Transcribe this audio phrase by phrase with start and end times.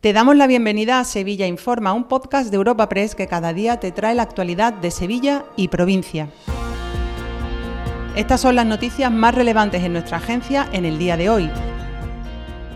[0.00, 3.80] Te damos la bienvenida a Sevilla Informa, un podcast de Europa Press que cada día
[3.80, 6.30] te trae la actualidad de Sevilla y provincia.
[8.16, 11.50] Estas son las noticias más relevantes en nuestra agencia en el día de hoy.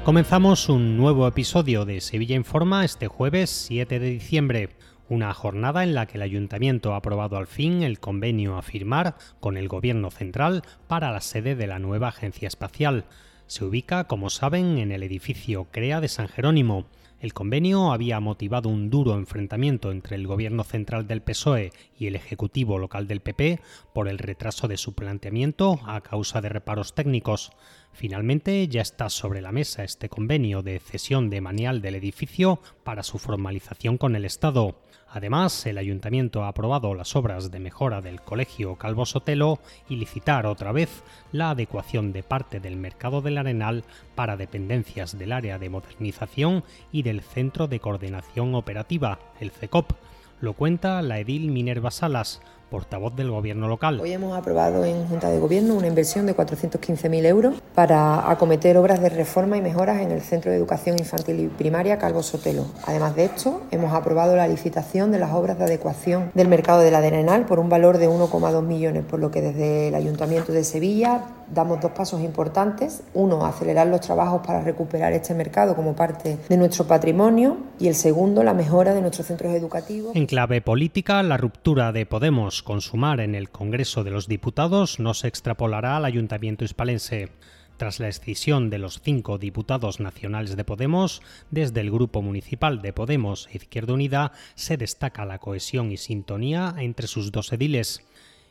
[0.05, 4.77] Comenzamos un nuevo episodio de Sevilla Informa este jueves 7 de diciembre,
[5.09, 9.15] una jornada en la que el ayuntamiento ha aprobado al fin el convenio a firmar
[9.41, 13.07] con el Gobierno central para la sede de la nueva agencia espacial.
[13.47, 16.85] Se ubica, como saben, en el edificio CREA de San Jerónimo.
[17.25, 22.17] El convenio había motivado un duro enfrentamiento entre el gobierno central del PSOE y el
[22.17, 23.61] ejecutivo local del PP
[23.95, 27.53] por el retraso de su planteamiento a causa de reparos técnicos.
[27.95, 33.05] Finalmente ya está sobre la mesa este convenio de cesión de manial del edificio para
[33.05, 34.75] su formalización con el Estado.
[35.09, 40.45] Además, el ayuntamiento ha aprobado las obras de mejora del Colegio Calvo Sotelo y licitar
[40.45, 43.85] otra vez la adecuación de parte del mercado del Arenal
[44.17, 49.93] para dependencias del área de modernización y del Centro de Coordinación Operativa, el CECOP.
[50.41, 52.43] Lo cuenta la edil Minerva Salas,
[52.75, 54.01] portavoz del Gobierno local.
[54.01, 59.01] Hoy hemos aprobado en Junta de Gobierno una inversión de 415.000 euros para acometer obras
[59.01, 62.67] de reforma y mejoras en el Centro de Educación Infantil y Primaria Calvo Sotelo.
[62.85, 66.91] Además de esto, hemos aprobado la licitación de las obras de adecuación del mercado de
[66.91, 70.65] la Arenal por un valor de 1,2 millones, por lo que desde el Ayuntamiento de
[70.65, 73.05] Sevilla damos dos pasos importantes.
[73.15, 77.95] Uno, acelerar los trabajos para recuperar este mercado como parte de nuestro patrimonio y el
[77.95, 80.17] segundo, la mejora de nuestros centros educativos.
[80.17, 84.99] En clave política, la ruptura de Podemos con Sumar en el Congreso de los Diputados
[84.99, 87.31] no se extrapolará al Ayuntamiento hispalense.
[87.77, 92.93] Tras la escisión de los cinco diputados nacionales de Podemos, desde el Grupo Municipal de
[92.93, 98.05] Podemos e Izquierda Unida se destaca la cohesión y sintonía entre sus dos ediles.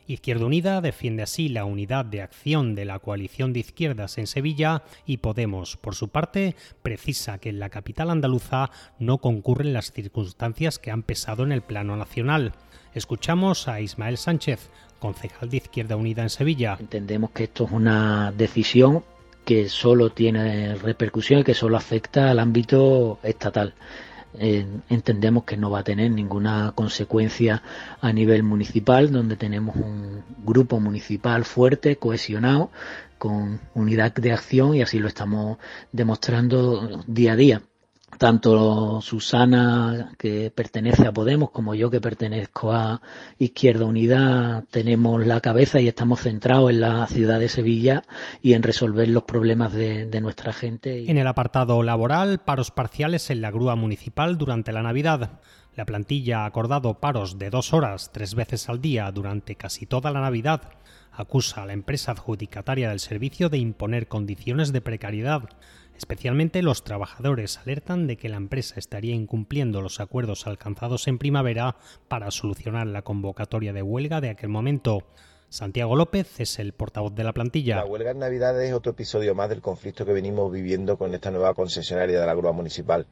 [0.06, 4.82] Izquierda Unida defiende así la unidad de acción de la coalición de izquierdas en Sevilla
[5.06, 10.78] y Podemos, por su parte, precisa que en la capital andaluza no concurren las circunstancias
[10.78, 12.52] que han pesado en el plano nacional.
[12.92, 16.76] Escuchamos a Ismael Sánchez, concejal de Izquierda Unida en Sevilla.
[16.78, 19.04] Entendemos que esto es una decisión
[19.46, 23.74] que solo tiene repercusión y que solo afecta al ámbito estatal.
[24.38, 27.62] Eh, entendemos que no va a tener ninguna consecuencia
[28.00, 32.70] a nivel municipal, donde tenemos un grupo municipal fuerte, cohesionado,
[33.18, 35.58] con unidad de acción y así lo estamos
[35.92, 37.62] demostrando día a día
[38.18, 43.00] tanto Susana, que pertenece a Podemos, como yo, que pertenezco a
[43.38, 48.02] Izquierda Unida, tenemos la cabeza y estamos centrados en la ciudad de Sevilla
[48.42, 51.10] y en resolver los problemas de, nuestra gente.
[51.10, 55.40] En el apartado laboral, paros parciales en la grúa municipal durante la Navidad.
[55.76, 60.12] La plantilla ha acordado paros de dos horas, tres veces al día, durante casi toda
[60.12, 60.62] la Navidad.
[61.10, 65.48] Acusa a la empresa adjudicataria del servicio de imponer condiciones de precariedad.
[65.96, 71.76] Especialmente los trabajadores alertan de que la empresa estaría incumpliendo los acuerdos alcanzados en primavera
[72.08, 75.04] para solucionar la convocatoria de huelga de aquel momento.
[75.48, 77.76] Santiago López es el portavoz de la plantilla.
[77.76, 81.30] La huelga en Navidad es otro episodio más del conflicto que venimos viviendo con esta
[81.30, 83.06] nueva concesionaria de la grúa municipal.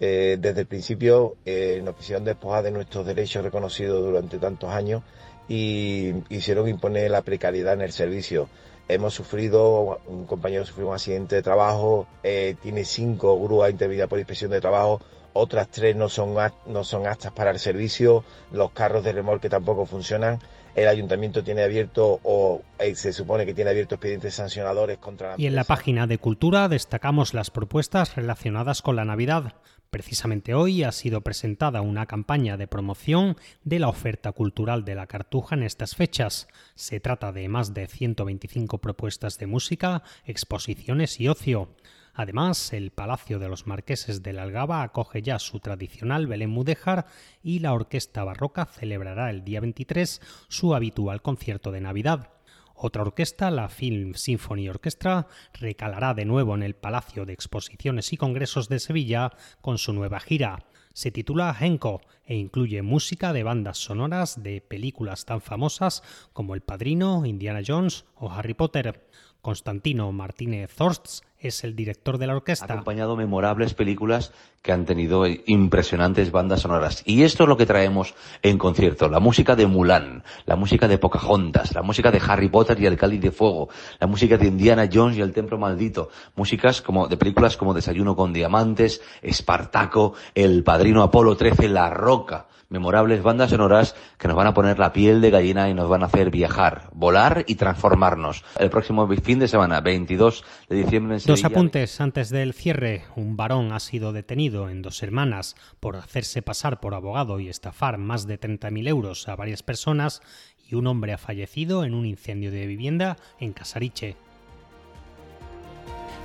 [0.00, 5.02] Eh, desde el principio eh, nos quisieron despojar de nuestros derechos reconocidos durante tantos años
[5.48, 8.48] y hicieron imponer la precariedad en el servicio
[8.88, 14.18] hemos sufrido, un compañero sufrió un accidente de trabajo, eh, tiene cinco grúas intervenidas por
[14.18, 15.00] inspección de trabajo,
[15.32, 16.34] otras tres no son,
[16.66, 20.40] no son aptas para el servicio, los carros de remolque tampoco funcionan,
[20.74, 25.34] el ayuntamiento tiene abierto o eh, se supone que tiene abierto expedientes sancionadores contra la
[25.38, 29.54] Y en la página de cultura destacamos las propuestas relacionadas con la Navidad.
[29.90, 35.06] Precisamente hoy ha sido presentada una campaña de promoción de la oferta cultural de la
[35.06, 36.48] Cartuja en estas fechas.
[36.74, 41.68] Se trata de más de 125 propuestas de música, exposiciones y ocio.
[42.14, 47.06] Además, el Palacio de los Marqueses de la Algaba acoge ya su tradicional Belén Mudéjar
[47.42, 52.30] y la Orquesta Barroca celebrará el día 23 su habitual concierto de Navidad.
[52.74, 58.16] Otra orquesta, la Film Symphony Orchestra, recalará de nuevo en el Palacio de Exposiciones y
[58.16, 59.30] Congresos de Sevilla
[59.60, 60.66] con su nueva gira.
[60.92, 66.02] Se titula Henko e incluye música de bandas sonoras de películas tan famosas
[66.32, 69.08] como El Padrino, Indiana Jones o Harry Potter.
[69.42, 72.64] Constantino Martínez Zorst es el director de la orquesta.
[72.64, 77.02] Ha acompañado memorables películas que han tenido impresionantes bandas sonoras.
[77.04, 79.08] Y esto es lo que traemos en concierto.
[79.08, 82.96] La música de Mulan, la música de Pocahontas, la música de Harry Potter y el
[82.96, 83.68] Cáliz de Fuego,
[83.98, 88.14] la música de Indiana Jones y el Templo Maldito, músicas como de películas como Desayuno
[88.14, 94.46] con Diamantes, Espartaco, El Padrino Apolo 13, La Roca memorables bandas sonoras que nos van
[94.46, 98.44] a poner la piel de gallina y nos van a hacer viajar, volar y transformarnos.
[98.58, 101.32] El próximo fin de semana, 22 de diciembre en Sevilla.
[101.32, 103.04] Dos apuntes antes del cierre.
[103.16, 107.96] Un varón ha sido detenido en Dos Hermanas por hacerse pasar por abogado y estafar
[107.96, 110.20] más de 30.000 euros a varias personas
[110.68, 114.16] y un hombre ha fallecido en un incendio de vivienda en Casariche.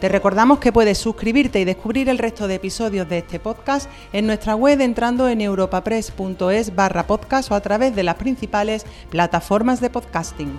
[0.01, 4.27] Te recordamos que puedes suscribirte y descubrir el resto de episodios de este podcast en
[4.27, 9.89] nuestra web entrando en europapress.es barra podcast o a través de las principales plataformas de
[9.89, 10.51] podcasting.